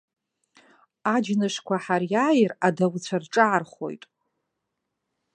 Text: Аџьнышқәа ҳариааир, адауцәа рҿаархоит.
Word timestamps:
Аџьнышқәа 1.13 1.75
ҳариааир, 1.83 2.51
адауцәа 2.67 3.17
рҿаархоит. 3.21 4.03